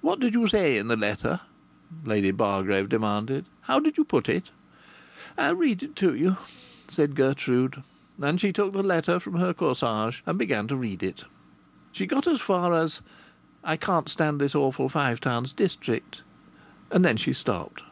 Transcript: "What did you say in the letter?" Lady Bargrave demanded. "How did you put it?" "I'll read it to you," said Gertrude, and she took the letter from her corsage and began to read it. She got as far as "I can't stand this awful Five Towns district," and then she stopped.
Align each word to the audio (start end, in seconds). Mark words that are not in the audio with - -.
"What 0.00 0.18
did 0.18 0.32
you 0.32 0.48
say 0.48 0.78
in 0.78 0.88
the 0.88 0.96
letter?" 0.96 1.40
Lady 2.02 2.30
Bargrave 2.30 2.88
demanded. 2.88 3.44
"How 3.60 3.78
did 3.78 3.98
you 3.98 4.04
put 4.06 4.26
it?" 4.26 4.48
"I'll 5.36 5.56
read 5.56 5.82
it 5.82 5.94
to 5.96 6.14
you," 6.14 6.38
said 6.88 7.14
Gertrude, 7.14 7.82
and 8.18 8.40
she 8.40 8.50
took 8.50 8.72
the 8.72 8.82
letter 8.82 9.20
from 9.20 9.34
her 9.34 9.52
corsage 9.52 10.22
and 10.24 10.38
began 10.38 10.68
to 10.68 10.76
read 10.76 11.02
it. 11.02 11.24
She 11.92 12.06
got 12.06 12.26
as 12.26 12.40
far 12.40 12.72
as 12.72 13.02
"I 13.62 13.76
can't 13.76 14.08
stand 14.08 14.40
this 14.40 14.54
awful 14.54 14.88
Five 14.88 15.20
Towns 15.20 15.52
district," 15.52 16.22
and 16.90 17.04
then 17.04 17.18
she 17.18 17.34
stopped. 17.34 17.82